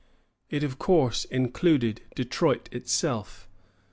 It 0.49 0.63
of 0.63 0.79
course 0.79 1.25
included 1.25 2.01
Detroit 2.15 2.69
itself. 2.71 3.47